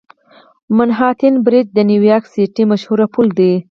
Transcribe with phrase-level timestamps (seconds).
[0.77, 3.51] منهاټن برج د نیویارک سیټي مشهور پل دی.